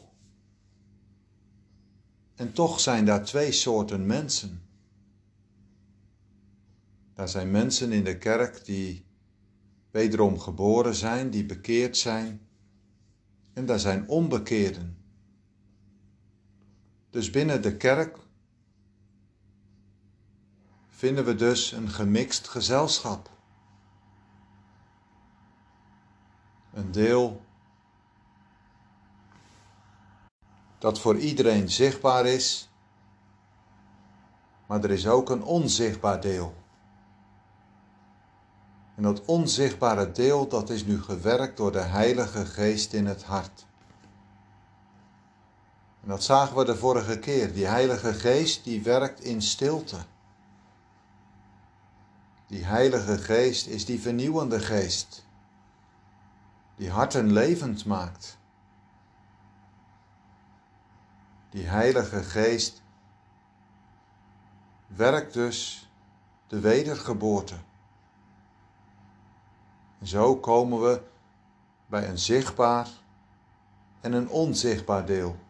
En 2.35 2.53
toch 2.53 2.79
zijn 2.79 3.05
daar 3.05 3.25
twee 3.25 3.51
soorten 3.51 4.05
mensen. 4.05 4.61
Daar 7.13 7.29
zijn 7.29 7.51
mensen 7.51 7.91
in 7.91 8.03
de 8.03 8.17
kerk 8.17 8.65
die 8.65 9.05
wederom 9.91 10.39
geboren 10.39 10.95
zijn, 10.95 11.29
die 11.29 11.45
bekeerd 11.45 11.97
zijn. 11.97 12.47
En 13.53 13.65
daar 13.65 13.79
zijn 13.79 14.07
onbekeerden. 14.07 14.97
Dus 17.09 17.29
binnen 17.29 17.61
de 17.61 17.77
kerk 17.77 18.17
vinden 20.87 21.25
we 21.25 21.35
dus 21.35 21.71
een 21.71 21.89
gemixt 21.89 22.47
gezelschap. 22.47 23.29
een 26.73 26.91
deel 26.91 27.41
dat 30.77 30.99
voor 30.99 31.17
iedereen 31.17 31.69
zichtbaar 31.69 32.25
is, 32.25 32.69
maar 34.67 34.83
er 34.83 34.91
is 34.91 35.07
ook 35.07 35.29
een 35.29 35.43
onzichtbaar 35.43 36.21
deel. 36.21 36.53
En 38.95 39.03
dat 39.03 39.25
onzichtbare 39.25 40.11
deel, 40.11 40.47
dat 40.47 40.69
is 40.69 40.85
nu 40.85 41.01
gewerkt 41.01 41.57
door 41.57 41.71
de 41.71 41.79
Heilige 41.79 42.45
Geest 42.45 42.93
in 42.93 43.05
het 43.05 43.23
hart. 43.23 43.65
En 46.09 46.15
dat 46.15 46.23
zagen 46.23 46.55
we 46.55 46.65
de 46.65 46.75
vorige 46.75 47.19
keer. 47.19 47.53
Die 47.53 47.65
Heilige 47.65 48.13
Geest 48.13 48.63
die 48.63 48.83
werkt 48.83 49.19
in 49.19 49.41
stilte. 49.41 49.97
Die 52.47 52.65
Heilige 52.65 53.17
Geest 53.17 53.67
is 53.67 53.85
die 53.85 53.99
vernieuwende 53.99 54.59
geest, 54.59 55.25
die 56.75 56.91
harten 56.91 57.31
levend 57.31 57.85
maakt. 57.85 58.37
Die 61.49 61.67
Heilige 61.67 62.23
Geest 62.23 62.81
werkt 64.87 65.33
dus 65.33 65.89
de 66.47 66.59
wedergeboorte. 66.59 67.55
Zo 70.03 70.35
komen 70.35 70.81
we 70.81 71.01
bij 71.85 72.09
een 72.09 72.19
zichtbaar 72.19 72.87
en 74.01 74.13
een 74.13 74.29
onzichtbaar 74.29 75.05
deel. 75.05 75.47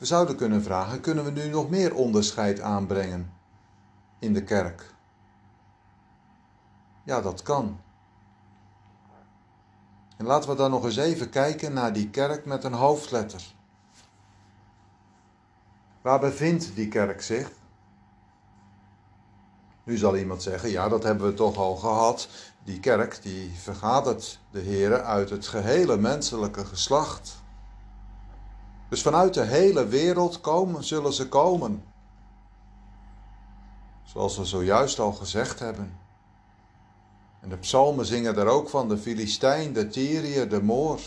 We 0.00 0.06
zouden 0.06 0.36
kunnen 0.36 0.62
vragen: 0.62 1.00
kunnen 1.00 1.24
we 1.24 1.30
nu 1.30 1.48
nog 1.48 1.70
meer 1.70 1.94
onderscheid 1.94 2.60
aanbrengen 2.60 3.32
in 4.18 4.34
de 4.34 4.44
kerk? 4.44 4.94
Ja, 7.04 7.20
dat 7.20 7.42
kan. 7.42 7.80
En 10.16 10.26
laten 10.26 10.50
we 10.50 10.56
dan 10.56 10.70
nog 10.70 10.84
eens 10.84 10.96
even 10.96 11.30
kijken 11.30 11.72
naar 11.72 11.92
die 11.92 12.10
kerk 12.10 12.44
met 12.44 12.64
een 12.64 12.72
hoofdletter. 12.72 13.54
Waar 16.02 16.20
bevindt 16.20 16.74
die 16.74 16.88
kerk 16.88 17.22
zich? 17.22 17.50
Nu 19.84 19.96
zal 19.96 20.16
iemand 20.16 20.42
zeggen, 20.42 20.70
ja, 20.70 20.88
dat 20.88 21.02
hebben 21.02 21.26
we 21.26 21.34
toch 21.34 21.56
al 21.56 21.76
gehad. 21.76 22.28
Die 22.64 22.80
kerk 22.80 23.22
die 23.22 23.50
vergadert 23.50 24.40
de 24.50 24.60
Here 24.60 25.02
uit 25.02 25.30
het 25.30 25.46
gehele 25.46 25.96
menselijke 25.96 26.64
geslacht. 26.64 27.42
Dus 28.90 29.02
vanuit 29.02 29.34
de 29.34 29.44
hele 29.44 29.86
wereld 29.86 30.40
komen, 30.40 30.84
zullen 30.84 31.12
ze 31.12 31.28
komen. 31.28 31.84
Zoals 34.02 34.36
we 34.36 34.44
zojuist 34.44 34.98
al 34.98 35.12
gezegd 35.12 35.58
hebben. 35.58 35.98
En 37.40 37.48
de 37.48 37.56
psalmen 37.56 38.06
zingen 38.06 38.34
daar 38.34 38.46
ook 38.46 38.68
van, 38.68 38.88
de 38.88 38.98
Filistijn, 38.98 39.72
de 39.72 39.88
Tyriër, 39.88 40.48
de 40.48 40.62
Moor. 40.62 41.00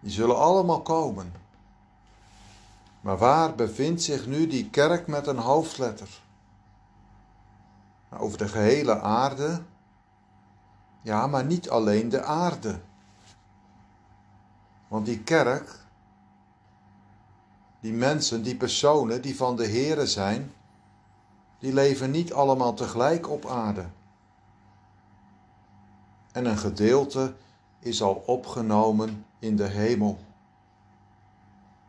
Die 0.00 0.10
zullen 0.10 0.38
allemaal 0.38 0.82
komen. 0.82 1.32
Maar 3.00 3.18
waar 3.18 3.54
bevindt 3.54 4.02
zich 4.02 4.26
nu 4.26 4.46
die 4.46 4.70
kerk 4.70 5.06
met 5.06 5.26
een 5.26 5.38
hoofdletter? 5.38 6.20
Nou, 8.10 8.22
over 8.22 8.38
de 8.38 8.48
gehele 8.48 9.00
aarde? 9.00 9.62
Ja, 11.02 11.26
maar 11.26 11.44
niet 11.44 11.70
alleen 11.70 12.08
de 12.08 12.22
aarde. 12.22 12.80
Want 14.88 15.06
die 15.06 15.22
kerk, 15.22 15.85
die 17.80 17.92
mensen, 17.92 18.42
die 18.42 18.56
personen 18.56 19.22
die 19.22 19.36
van 19.36 19.56
de 19.56 19.66
Here 19.66 20.06
zijn, 20.06 20.52
die 21.58 21.72
leven 21.72 22.10
niet 22.10 22.32
allemaal 22.32 22.74
tegelijk 22.74 23.30
op 23.30 23.46
aarde. 23.46 23.86
En 26.32 26.44
een 26.44 26.58
gedeelte 26.58 27.34
is 27.78 28.02
al 28.02 28.22
opgenomen 28.26 29.24
in 29.38 29.56
de 29.56 29.66
hemel 29.66 30.18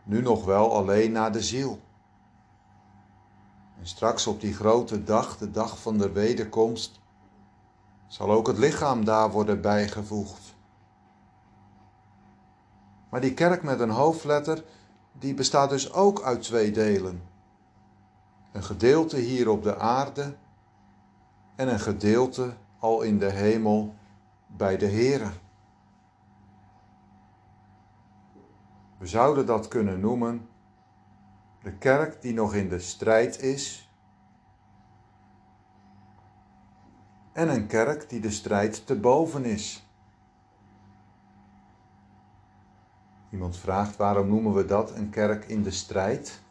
nu 0.08 0.22
nog 0.22 0.46
wel 0.46 0.76
alleen 0.76 1.12
naar 1.12 1.32
de 1.32 1.42
ziel. 1.44 1.80
En 3.80 3.88
straks 3.88 4.28
op 4.28 4.42
die 4.42 4.54
grote 4.54 5.04
dag, 5.04 5.38
de 5.38 5.52
dag 5.52 5.80
van 5.80 5.98
de 5.98 6.12
wederkomst, 6.12 7.00
zal 8.08 8.32
ook 8.32 8.48
het 8.48 8.58
lichaam 8.58 9.06
daar 9.06 9.32
worden 9.32 9.62
bijgevoegd. 9.62 10.56
Maar 13.10 13.22
die 13.22 13.34
kerk 13.34 13.64
met 13.64 13.80
een 13.80 13.90
hoofdletter, 13.90 14.64
die 15.20 15.34
bestaat 15.34 15.70
dus 15.70 15.94
ook 15.94 16.22
uit 16.22 16.42
twee 16.42 16.72
delen. 16.72 17.22
Een 18.52 18.64
gedeelte 18.64 19.18
hier 19.18 19.50
op 19.50 19.64
de 19.64 19.78
aarde 19.78 20.36
en 21.56 21.68
een 21.68 21.80
gedeelte 21.80 22.54
al 22.80 23.02
in 23.02 23.20
de 23.20 23.30
hemel 23.30 23.96
bij 24.48 24.78
de 24.78 24.88
Here. 24.88 25.30
We 28.98 29.08
zouden 29.08 29.46
dat 29.46 29.68
kunnen 29.68 30.00
noemen 30.00 30.50
de 31.62 31.74
kerk 31.74 32.22
die 32.22 32.34
nog 32.34 32.54
in 32.54 32.70
de 32.70 32.80
strijd 32.80 33.42
is 33.42 33.90
en 37.34 37.50
een 37.50 37.68
kerk 37.68 38.10
die 38.10 38.20
de 38.20 38.32
strijd 38.32 38.86
te 38.86 38.96
boven 38.96 39.46
is. 39.46 39.87
Iemand 43.30 43.58
vraagt 43.58 43.96
waarom 43.96 44.28
noemen 44.28 44.54
we 44.54 44.66
dat 44.66 44.96
een 44.96 45.10
kerk 45.10 45.46
in 45.46 45.64
de 45.64 45.72
strijd? 45.72 46.42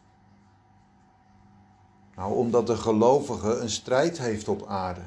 Nou, 2.15 2.35
omdat 2.35 2.67
de 2.67 2.77
gelovige 2.77 3.59
een 3.59 3.69
strijd 3.69 4.17
heeft 4.17 4.47
op 4.47 4.65
aarde. 4.67 5.01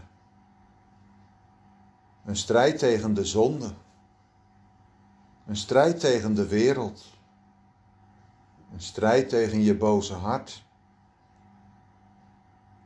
Een 2.24 2.36
strijd 2.36 2.78
tegen 2.78 3.14
de 3.14 3.24
zonde. 3.24 3.70
Een 5.46 5.56
strijd 5.56 6.00
tegen 6.00 6.34
de 6.34 6.46
wereld. 6.46 7.04
Een 8.72 8.80
strijd 8.80 9.28
tegen 9.28 9.62
je 9.62 9.76
boze 9.76 10.14
hart. 10.14 10.64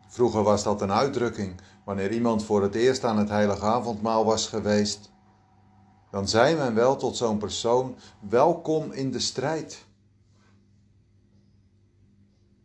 Vroeger 0.07 0.43
was 0.43 0.63
dat 0.63 0.83
een 0.83 0.93
uitdrukking. 0.93 1.61
Wanneer 1.85 2.13
iemand 2.13 2.45
voor 2.45 2.63
het 2.63 2.75
eerst 2.75 3.05
aan 3.05 3.19
het 3.19 3.29
heilige 3.29 3.65
avondmaal 3.65 4.25
was 4.25 4.49
geweest, 4.49 5.11
dan 6.15 6.29
zei 6.29 6.57
men 6.57 6.75
wel 6.75 6.97
tot 6.97 7.17
zo'n 7.17 7.39
persoon: 7.39 7.97
welkom 8.21 8.93
in 8.93 9.11
de 9.11 9.19
strijd. 9.19 9.87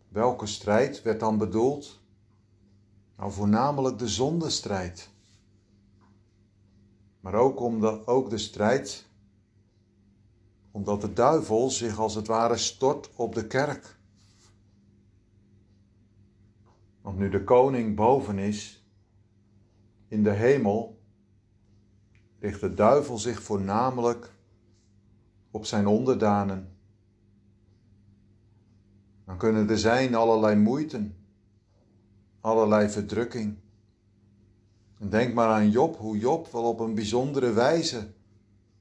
Welke 0.09 0.45
strijd 0.45 1.01
werd 1.01 1.19
dan 1.19 1.37
bedoeld? 1.37 1.99
Nou, 3.17 3.31
voornamelijk 3.31 3.99
de 3.99 4.07
zondestrijd. 4.07 5.09
Maar 7.19 7.33
ook, 7.33 7.59
om 7.59 7.79
de, 7.79 8.07
ook 8.07 8.29
de 8.29 8.37
strijd 8.37 9.07
omdat 10.71 11.01
de 11.01 11.13
duivel 11.13 11.69
zich 11.69 11.99
als 11.99 12.15
het 12.15 12.27
ware 12.27 12.57
stort 12.57 13.09
op 13.15 13.35
de 13.35 13.47
kerk. 13.47 13.97
Want 17.01 17.17
nu 17.17 17.29
de 17.29 17.43
koning 17.43 17.95
boven 17.95 18.37
is, 18.37 18.85
in 20.07 20.23
de 20.23 20.31
hemel, 20.31 20.98
richt 22.39 22.59
de 22.59 22.73
duivel 22.73 23.17
zich 23.17 23.41
voornamelijk 23.41 24.31
op 25.51 25.65
zijn 25.65 25.87
onderdanen. 25.87 26.77
Dan 29.25 29.37
kunnen 29.37 29.69
er 29.69 29.77
zijn 29.77 30.15
allerlei 30.15 30.55
moeiten, 30.55 31.15
allerlei 32.41 32.89
verdrukking. 32.89 33.57
En 34.99 35.09
denk 35.09 35.33
maar 35.33 35.47
aan 35.47 35.69
Job, 35.69 35.97
hoe 35.97 36.17
Job 36.17 36.51
wel 36.51 36.63
op 36.63 36.79
een 36.79 36.93
bijzondere 36.93 37.53
wijze 37.53 38.11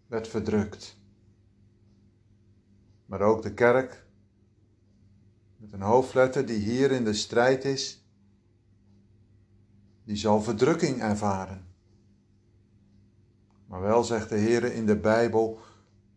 werd 0.07 0.29
verdrukt 0.29 0.99
maar 3.09 3.21
ook 3.21 3.43
de 3.43 3.55
kerk, 3.55 4.07
met 5.57 5.73
een 5.73 5.81
hoofdletter 5.81 6.47
die 6.47 6.59
hier 6.59 6.91
in 6.91 7.05
de 7.05 7.13
strijd 7.13 7.65
is, 7.65 8.05
die 10.05 10.17
zal 10.17 10.43
verdrukking 10.43 11.01
ervaren. 11.01 11.67
Maar 13.69 13.81
wel 13.81 14.05
zegt 14.05 14.29
de 14.29 14.37
Heer 14.37 14.65
in 14.65 14.87
de 14.87 14.97
Bijbel 14.97 15.61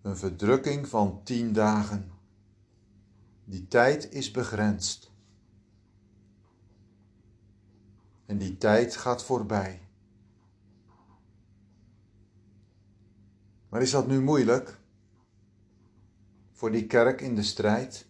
een 0.02 0.18
verdrukking 0.18 0.88
van 0.88 1.22
tien 1.24 1.54
dagen. 1.54 2.12
Die 3.44 3.68
tijd 3.68 4.12
is 4.12 4.32
begrensd. 4.32 5.12
En 8.26 8.38
die 8.38 8.58
tijd 8.58 8.96
gaat 8.96 9.24
voorbij. 9.24 9.82
Maar 13.70 13.82
is 13.82 13.92
dat 13.92 14.08
nu 14.08 14.22
moeilijk? 14.22 14.80
voor 16.62 16.72
die 16.72 16.88
kerk 16.88 17.22
in 17.22 17.36
de 17.36 17.44
strijd? 17.44 18.06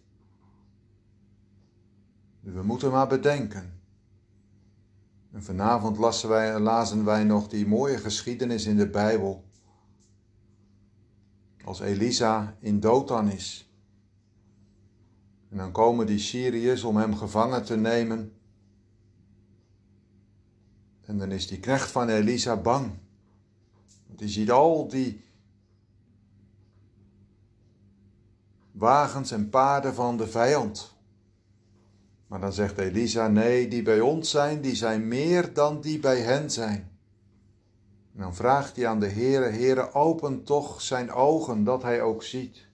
We 2.40 2.62
moeten 2.62 2.90
maar 2.90 3.06
bedenken. 3.06 3.81
En 5.32 5.42
vanavond 5.42 5.98
lazen 5.98 6.28
wij, 6.28 7.04
wij 7.04 7.24
nog 7.24 7.48
die 7.48 7.66
mooie 7.66 7.98
geschiedenis 7.98 8.66
in 8.66 8.76
de 8.76 8.88
Bijbel. 8.88 9.44
Als 11.64 11.80
Elisa 11.80 12.56
in 12.58 12.80
Dothan 12.80 13.30
is. 13.30 13.70
En 15.48 15.56
dan 15.56 15.72
komen 15.72 16.06
die 16.06 16.18
Syriërs 16.18 16.82
om 16.84 16.96
hem 16.96 17.16
gevangen 17.16 17.64
te 17.64 17.76
nemen. 17.76 18.32
En 21.00 21.18
dan 21.18 21.30
is 21.32 21.46
die 21.46 21.60
knecht 21.60 21.90
van 21.90 22.08
Elisa 22.08 22.56
bang. 22.56 22.90
Want 24.06 24.18
die 24.18 24.28
ziet 24.28 24.50
al 24.50 24.88
die 24.88 25.20
wagens 28.72 29.30
en 29.30 29.50
paarden 29.50 29.94
van 29.94 30.16
de 30.16 30.26
vijand. 30.26 30.91
Maar 32.32 32.40
dan 32.40 32.52
zegt 32.52 32.78
Elisa: 32.78 33.28
Nee, 33.28 33.68
die 33.68 33.82
bij 33.82 34.00
ons 34.00 34.30
zijn, 34.30 34.60
die 34.60 34.74
zijn 34.74 35.08
meer 35.08 35.52
dan 35.52 35.80
die 35.80 35.98
bij 35.98 36.20
hen 36.20 36.50
zijn. 36.50 36.90
En 38.14 38.20
dan 38.20 38.34
vraagt 38.34 38.76
hij 38.76 38.86
aan 38.86 39.00
de 39.00 39.08
Heere: 39.08 39.48
Heere, 39.48 39.94
open 39.94 40.44
toch 40.44 40.80
zijn 40.80 41.10
ogen 41.10 41.64
dat 41.64 41.82
hij 41.82 42.02
ook 42.02 42.22
ziet. 42.22 42.66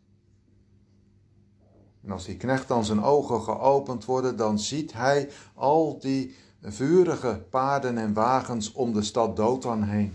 En 2.02 2.10
als 2.10 2.24
die 2.24 2.36
knecht 2.36 2.68
dan 2.68 2.84
zijn 2.84 3.02
ogen 3.02 3.42
geopend 3.42 4.04
worden, 4.04 4.36
dan 4.36 4.58
ziet 4.58 4.92
hij 4.92 5.30
al 5.54 5.98
die 5.98 6.36
vurige 6.62 7.44
paarden 7.50 7.98
en 7.98 8.12
wagens 8.12 8.72
om 8.72 8.92
de 8.92 9.02
stad 9.02 9.36
Dothan 9.36 9.82
heen. 9.82 10.14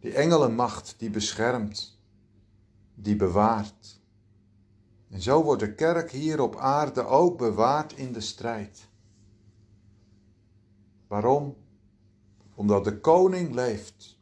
Die 0.00 0.14
engelenmacht 0.14 0.94
die 0.98 1.10
beschermt, 1.10 1.98
die 2.94 3.16
bewaart. 3.16 3.99
En 5.10 5.22
zo 5.22 5.42
wordt 5.42 5.60
de 5.60 5.74
kerk 5.74 6.10
hier 6.10 6.40
op 6.40 6.56
aarde 6.56 7.04
ook 7.04 7.38
bewaard 7.38 7.92
in 7.92 8.12
de 8.12 8.20
strijd. 8.20 8.88
Waarom? 11.06 11.56
Omdat 12.54 12.84
de 12.84 13.00
koning 13.00 13.54
leeft. 13.54 14.18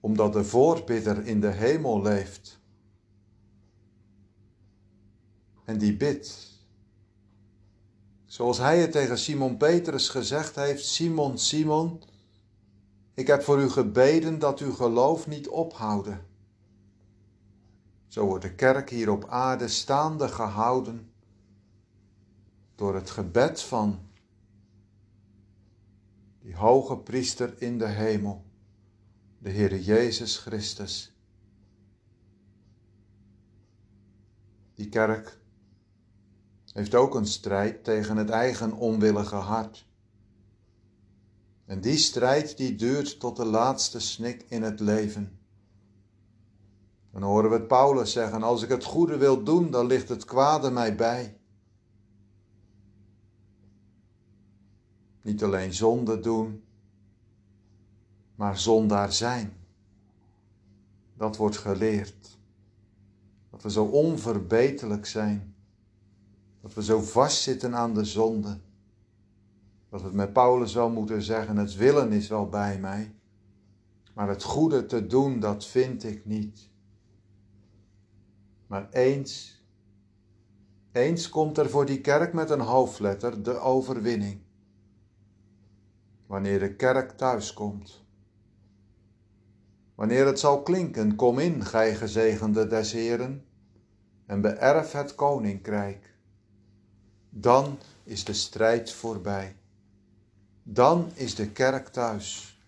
Omdat 0.00 0.32
de 0.32 0.44
voorbidder 0.44 1.26
in 1.26 1.40
de 1.40 1.50
hemel 1.50 2.02
leeft. 2.02 2.60
En 5.64 5.78
die 5.78 5.96
bidt. 5.96 6.52
Zoals 8.24 8.58
hij 8.58 8.80
het 8.80 8.92
tegen 8.92 9.18
Simon 9.18 9.56
Petrus 9.56 10.08
gezegd 10.08 10.54
heeft: 10.54 10.84
Simon, 10.84 11.38
Simon, 11.38 12.02
ik 13.14 13.26
heb 13.26 13.42
voor 13.42 13.60
u 13.60 13.68
gebeden 13.68 14.38
dat 14.38 14.60
uw 14.60 14.72
geloof 14.72 15.26
niet 15.26 15.48
ophouden. 15.48 16.33
Zo 18.14 18.26
wordt 18.26 18.44
de 18.44 18.54
kerk 18.54 18.90
hier 18.90 19.10
op 19.10 19.28
aarde 19.28 19.68
staande 19.68 20.28
gehouden 20.28 21.12
door 22.74 22.94
het 22.94 23.10
gebed 23.10 23.62
van 23.62 24.00
die 26.40 26.56
hoge 26.56 26.98
priester 26.98 27.62
in 27.62 27.78
de 27.78 27.86
hemel, 27.86 28.44
de 29.38 29.50
Heer 29.50 29.78
Jezus 29.78 30.38
Christus. 30.38 31.16
Die 34.74 34.88
kerk 34.88 35.38
heeft 36.72 36.94
ook 36.94 37.14
een 37.14 37.26
strijd 37.26 37.84
tegen 37.84 38.16
het 38.16 38.30
eigen 38.30 38.72
onwillige 38.72 39.36
hart. 39.36 39.86
En 41.64 41.80
die 41.80 41.98
strijd 41.98 42.56
die 42.56 42.74
duurt 42.74 43.20
tot 43.20 43.36
de 43.36 43.44
laatste 43.44 44.00
snik 44.00 44.44
in 44.48 44.62
het 44.62 44.80
leven. 44.80 45.38
Dan 47.14 47.22
horen 47.22 47.50
we 47.50 47.56
het 47.56 47.68
Paulus 47.68 48.12
zeggen: 48.12 48.42
Als 48.42 48.62
ik 48.62 48.68
het 48.68 48.84
goede 48.84 49.16
wil 49.16 49.42
doen, 49.42 49.70
dan 49.70 49.86
ligt 49.86 50.08
het 50.08 50.24
kwade 50.24 50.70
mij 50.70 50.94
bij. 50.94 51.36
Niet 55.22 55.42
alleen 55.42 55.74
zonde 55.74 56.20
doen, 56.20 56.64
maar 58.34 58.58
zondaar 58.58 59.12
zijn. 59.12 59.52
Dat 61.16 61.36
wordt 61.36 61.56
geleerd. 61.56 62.38
Dat 63.50 63.62
we 63.62 63.70
zo 63.70 63.84
onverbeterlijk 63.84 65.06
zijn. 65.06 65.54
Dat 66.60 66.74
we 66.74 66.82
zo 66.82 67.00
vastzitten 67.00 67.74
aan 67.74 67.94
de 67.94 68.04
zonde. 68.04 68.58
Dat 69.88 70.02
we 70.02 70.10
met 70.12 70.32
Paulus 70.32 70.74
wel 70.74 70.90
moeten 70.90 71.22
zeggen: 71.22 71.56
het 71.56 71.74
willen 71.74 72.12
is 72.12 72.28
wel 72.28 72.48
bij 72.48 72.78
mij. 72.78 73.14
Maar 74.14 74.28
het 74.28 74.42
goede 74.42 74.86
te 74.86 75.06
doen, 75.06 75.40
dat 75.40 75.66
vind 75.66 76.04
ik 76.04 76.24
niet. 76.24 76.72
Maar 78.66 78.90
eens, 78.90 79.62
eens 80.92 81.28
komt 81.28 81.58
er 81.58 81.70
voor 81.70 81.86
die 81.86 82.00
kerk 82.00 82.32
met 82.32 82.50
een 82.50 82.60
hoofdletter 82.60 83.42
de 83.42 83.58
overwinning. 83.58 84.40
Wanneer 86.26 86.58
de 86.58 86.74
kerk 86.74 87.10
thuiskomt. 87.10 88.04
Wanneer 89.94 90.26
het 90.26 90.38
zal 90.38 90.62
klinken, 90.62 91.14
kom 91.14 91.38
in, 91.38 91.64
gij 91.64 91.94
gezegende 91.94 92.66
des 92.66 92.92
Heren, 92.92 93.44
en 94.26 94.40
beërf 94.40 94.92
het 94.92 95.14
koninkrijk. 95.14 96.14
Dan 97.30 97.78
is 98.04 98.24
de 98.24 98.32
strijd 98.32 98.92
voorbij. 98.92 99.56
Dan 100.62 101.10
is 101.14 101.34
de 101.34 101.50
kerk 101.50 101.88
thuis. 101.88 102.58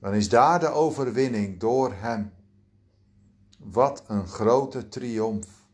Dan 0.00 0.14
is 0.14 0.28
daar 0.28 0.60
de 0.60 0.68
overwinning 0.68 1.60
door 1.60 1.92
Hem. 1.92 2.32
Wat 3.62 4.04
een 4.06 4.26
grote 4.26 4.88
triomf. 4.88 5.64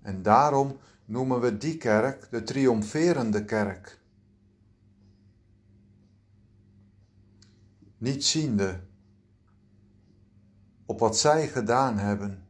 En 0.00 0.22
daarom 0.22 0.78
noemen 1.04 1.40
we 1.40 1.56
die 1.56 1.76
kerk 1.76 2.30
de 2.30 2.42
triomferende 2.42 3.44
kerk. 3.44 4.00
Niet 7.98 8.24
ziende 8.24 8.80
op 10.86 10.98
wat 10.98 11.18
zij 11.18 11.48
gedaan 11.48 11.98
hebben, 11.98 12.46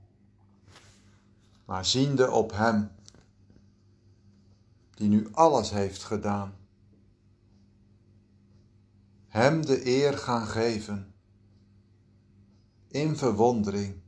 maar 1.64 1.84
ziende 1.84 2.30
op 2.30 2.52
Hem, 2.52 2.90
die 4.90 5.08
nu 5.08 5.28
alles 5.32 5.70
heeft 5.70 6.02
gedaan. 6.02 6.54
Hem 9.28 9.66
de 9.66 9.86
eer 9.86 10.18
gaan 10.18 10.46
geven, 10.46 11.14
in 12.88 13.16
verwondering 13.16 14.01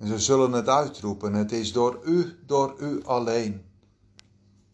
en 0.00 0.06
ze 0.06 0.18
zullen 0.18 0.52
het 0.52 0.68
uitroepen, 0.68 1.32
het 1.32 1.52
is 1.52 1.72
door 1.72 2.00
u, 2.04 2.38
door 2.46 2.80
u 2.80 3.04
alleen, 3.04 3.64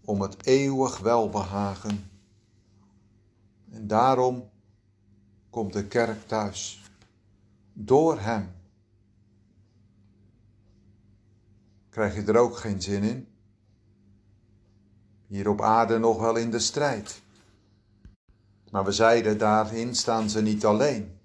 om 0.04 0.20
het 0.20 0.46
eeuwig 0.46 0.98
welbehagen. 0.98 2.10
En 3.70 3.86
daarom 3.86 4.50
komt 5.50 5.72
de 5.72 5.86
kerk 5.86 6.26
thuis, 6.26 6.82
door 7.72 8.20
Hem. 8.20 8.54
Krijg 11.88 12.14
je 12.14 12.22
er 12.22 12.36
ook 12.36 12.56
geen 12.56 12.82
zin 12.82 13.02
in? 13.02 13.28
Hier 15.26 15.48
op 15.48 15.60
aarde 15.60 15.98
nog 15.98 16.20
wel 16.20 16.36
in 16.36 16.50
de 16.50 16.58
strijd. 16.58 17.22
Maar 18.70 18.84
we 18.84 18.92
zeiden, 18.92 19.38
daarin 19.38 19.94
staan 19.94 20.30
ze 20.30 20.42
niet 20.42 20.64
alleen. 20.64 21.15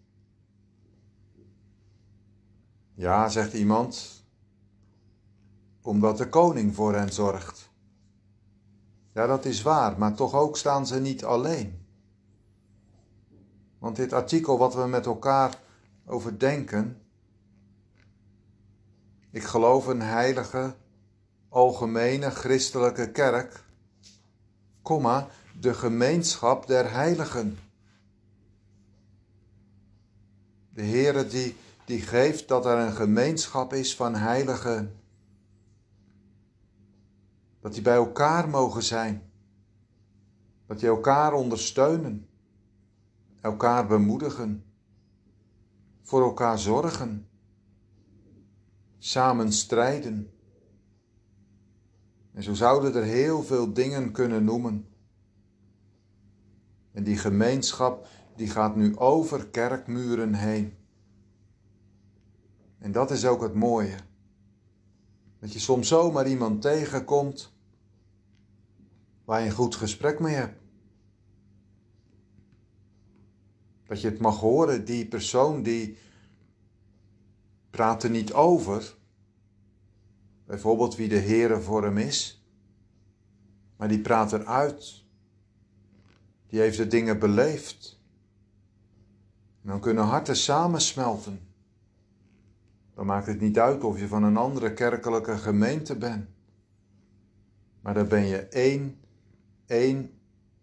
Ja, 2.94 3.30
zegt 3.30 3.54
iemand, 3.54 4.24
omdat 5.82 6.18
de 6.18 6.30
koning 6.30 6.76
voor 6.76 6.96
hen 6.96 7.14
zorgt. 7.14 7.70
Ja, 9.14 9.28
dat 9.28 9.46
is 9.46 9.62
waar, 9.62 9.98
maar 9.98 10.14
toch 10.14 10.34
ook 10.34 10.58
staan 10.58 10.88
ze 10.88 11.00
niet 11.00 11.24
alleen. 11.24 11.86
Want 13.80 13.96
dit 13.96 14.14
artikel 14.14 14.58
wat 14.58 14.76
we 14.76 14.88
met 14.88 15.06
elkaar 15.06 15.60
overdenken, 16.06 17.02
ik 19.32 19.44
geloof 19.44 19.88
een 19.88 20.02
heilige, 20.02 20.76
algemene 21.50 22.30
christelijke 22.30 23.12
kerk, 23.12 23.64
komma, 24.82 25.28
de 25.60 25.74
gemeenschap 25.74 26.68
der 26.68 26.92
heiligen. 26.92 27.58
De 30.74 30.84
Heere 30.84 31.28
die 31.28 31.56
die 31.86 32.02
geeft 32.02 32.48
dat 32.48 32.66
er 32.66 32.78
een 32.78 32.94
gemeenschap 32.94 33.74
is 33.74 33.96
van 33.96 34.16
heiligen. 34.16 35.00
Dat 37.60 37.74
die 37.74 37.82
bij 37.82 37.96
elkaar 37.96 38.50
mogen 38.50 38.84
zijn. 38.84 39.32
Dat 40.66 40.80
die 40.80 40.90
elkaar 40.90 41.34
ondersteunen. 41.34 42.28
Elkaar 43.42 43.88
bemoedigen. 43.88 44.64
Voor 46.02 46.22
elkaar 46.22 46.60
zorgen. 46.60 47.28
Samen 48.98 49.54
strijden. 49.54 50.32
En 52.34 52.44
zo 52.44 52.54
zouden 52.54 52.96
er 52.96 53.04
heel 53.04 53.44
veel 53.44 53.74
dingen 53.74 54.12
kunnen 54.12 54.44
noemen. 54.44 54.88
En 56.92 57.04
die 57.04 57.18
gemeenschap 57.18 58.08
die 58.36 58.50
gaat 58.50 58.76
nu 58.76 58.98
over 58.98 59.48
kerkmuren 59.48 60.34
heen. 60.34 60.81
En 62.82 62.92
dat 62.92 63.12
is 63.12 63.26
ook 63.26 63.42
het 63.42 63.54
mooie. 63.54 63.96
Dat 65.40 65.54
je 65.54 65.60
soms 65.60 65.88
zomaar 65.88 66.28
iemand 66.28 66.62
tegenkomt 66.62 67.54
waar 69.26 69.40
je 69.40 69.46
een 69.46 69.52
goed 69.52 69.76
gesprek 69.76 70.20
mee 70.20 70.36
hebt. 70.36 70.60
Dat 73.86 74.02
je 74.02 74.10
het 74.10 74.20
mag 74.20 74.40
horen, 74.40 74.86
die 74.86 75.08
persoon 75.08 75.64
die 75.64 75.98
praat 77.70 78.04
er 78.04 78.10
niet 78.10 78.34
over. 78.34 78.96
Bijvoorbeeld 80.46 80.96
wie 80.96 81.10
de 81.10 81.20
Heere 81.20 81.62
voor 81.62 81.84
hem 81.84 81.98
is. 81.98 82.46
Maar 83.78 83.88
die 83.88 84.02
praat 84.02 84.34
eruit. 84.34 85.04
Die 86.48 86.60
heeft 86.60 86.78
de 86.78 86.88
dingen 86.88 87.20
beleefd. 87.20 88.00
En 89.62 89.70
dan 89.70 89.80
kunnen 89.80 90.04
harten 90.04 90.36
samensmelten. 90.36 91.51
Dan 93.02 93.10
maakt 93.10 93.28
het 93.28 93.40
niet 93.40 93.60
uit 93.60 93.84
of 93.84 94.00
je 94.00 94.08
van 94.08 94.24
een 94.24 94.38
andere 94.38 94.74
kerkelijke 94.74 95.38
gemeente 95.38 95.98
bent. 95.98 96.30
Maar 97.82 97.94
dan 97.94 98.08
ben 98.08 98.26
je 98.26 98.38
één, 98.38 99.00
één 99.66 100.12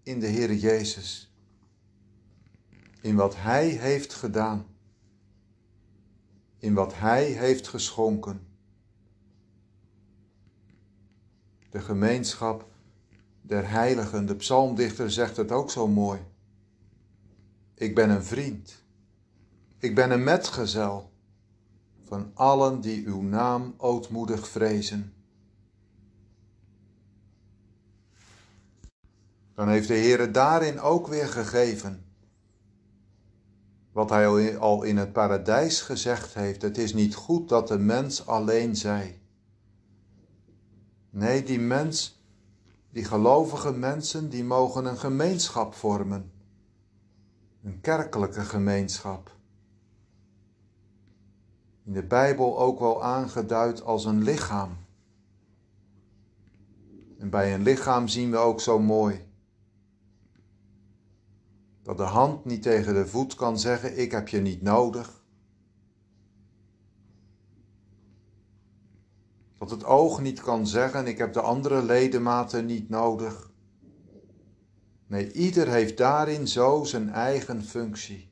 in 0.02 0.20
de 0.20 0.26
Heer 0.26 0.54
Jezus. 0.54 1.34
In 3.00 3.16
wat 3.16 3.36
Hij 3.36 3.68
heeft 3.68 4.14
gedaan. 4.14 4.66
In 6.58 6.74
wat 6.74 6.98
Hij 6.98 7.24
heeft 7.24 7.68
geschonken. 7.68 8.46
de 11.70 11.80
gemeenschap 11.80 12.68
der 13.40 13.70
heiligen. 13.70 14.26
De 14.26 14.36
psalmdichter 14.36 15.10
zegt 15.10 15.36
het 15.36 15.52
ook 15.52 15.70
zo 15.70 15.88
mooi. 15.88 16.20
Ik 17.74 17.94
ben 17.94 18.10
een 18.10 18.24
vriend. 18.24 18.84
Ik 19.78 19.94
ben 19.94 20.10
een 20.10 20.24
metgezel 20.24 21.16
van 22.08 22.30
allen 22.34 22.80
die 22.80 23.06
uw 23.06 23.22
naam 23.22 23.74
ootmoedig 23.76 24.48
vrezen. 24.48 25.12
Dan 29.54 29.68
heeft 29.68 29.88
de 29.88 29.94
Heer 29.94 30.32
daarin 30.32 30.80
ook 30.80 31.06
weer 31.06 31.28
gegeven 31.28 32.08
wat 33.92 34.10
hij 34.10 34.58
al 34.58 34.82
in 34.82 34.96
het 34.96 35.12
paradijs 35.12 35.80
gezegd 35.80 36.34
heeft. 36.34 36.62
Het 36.62 36.78
is 36.78 36.94
niet 36.94 37.14
goed 37.14 37.48
dat 37.48 37.68
de 37.68 37.78
mens 37.78 38.26
alleen 38.26 38.76
zij. 38.76 39.20
Nee, 41.10 41.42
die 41.42 41.60
mens, 41.60 42.22
die 42.90 43.04
gelovige 43.04 43.72
mensen, 43.72 44.28
die 44.28 44.44
mogen 44.44 44.84
een 44.84 44.98
gemeenschap 44.98 45.74
vormen. 45.74 46.32
Een 47.62 47.80
kerkelijke 47.80 48.40
gemeenschap. 48.40 49.37
In 51.88 51.94
de 51.94 52.02
Bijbel 52.02 52.58
ook 52.58 52.78
wel 52.78 53.02
aangeduid 53.02 53.82
als 53.82 54.04
een 54.04 54.22
lichaam. 54.22 54.76
En 57.18 57.30
bij 57.30 57.54
een 57.54 57.62
lichaam 57.62 58.08
zien 58.08 58.30
we 58.30 58.36
ook 58.36 58.60
zo 58.60 58.78
mooi 58.78 59.26
dat 61.82 61.96
de 61.96 62.02
hand 62.02 62.44
niet 62.44 62.62
tegen 62.62 62.94
de 62.94 63.06
voet 63.06 63.34
kan 63.34 63.58
zeggen: 63.58 63.98
Ik 63.98 64.10
heb 64.10 64.28
je 64.28 64.40
niet 64.40 64.62
nodig. 64.62 65.24
Dat 69.58 69.70
het 69.70 69.84
oog 69.84 70.20
niet 70.20 70.40
kan 70.40 70.66
zeggen: 70.66 71.06
Ik 71.06 71.18
heb 71.18 71.32
de 71.32 71.40
andere 71.40 71.82
ledematen 71.82 72.66
niet 72.66 72.88
nodig. 72.88 73.50
Nee, 75.06 75.32
ieder 75.32 75.68
heeft 75.68 75.96
daarin 75.96 76.48
zo 76.48 76.84
zijn 76.84 77.10
eigen 77.10 77.64
functie. 77.64 78.27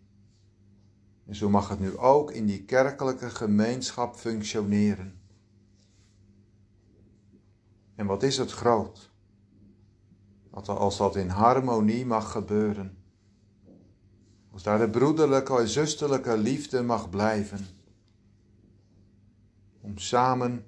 En 1.26 1.34
zo 1.34 1.50
mag 1.50 1.68
het 1.68 1.80
nu 1.80 1.96
ook 1.96 2.30
in 2.30 2.46
die 2.46 2.64
kerkelijke 2.64 3.30
gemeenschap 3.30 4.16
functioneren. 4.16 5.20
En 7.94 8.06
wat 8.06 8.22
is 8.22 8.38
het 8.38 8.52
groot? 8.52 9.10
Als 10.50 10.96
dat 10.96 11.16
in 11.16 11.28
harmonie 11.28 12.06
mag 12.06 12.30
gebeuren. 12.30 12.98
Als 14.50 14.62
daar 14.62 14.78
de 14.78 14.90
broederlijke 14.90 15.58
en 15.58 15.68
zusterlijke 15.68 16.36
liefde 16.36 16.82
mag 16.82 17.10
blijven. 17.10 17.66
Om 19.80 19.98
samen 19.98 20.64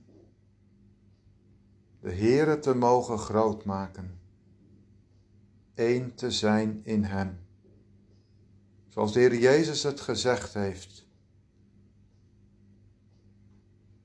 de 2.01 2.13
Heere 2.13 2.59
te 2.59 2.75
mogen 2.75 3.19
grootmaken. 3.19 4.21
Eén 5.75 6.15
te 6.15 6.31
zijn 6.31 6.81
in 6.85 7.05
Hem. 7.05 7.48
Zoals 8.99 9.13
de 9.13 9.21
Heer 9.21 9.39
Jezus 9.39 9.83
het 9.83 10.01
gezegd 10.01 10.55
heeft. 10.55 11.07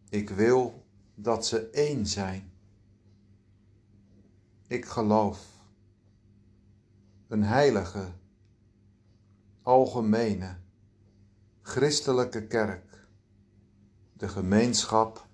Ik 0.10 0.30
wil 0.30 0.86
dat 1.16 1.46
ze 1.46 1.70
één 1.70 2.08
zijn. 2.08 2.52
Ik 4.68 4.86
geloof. 4.86 5.48
Een 7.28 7.44
heilige 7.44 8.12
algemene 9.62 10.58
christelijke 11.62 12.48
kerk, 12.48 13.08
de 14.14 14.28
gemeenschap 14.28 15.28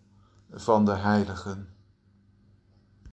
van 0.52 0.86
de 0.86 0.96
heiligen. 0.96 1.74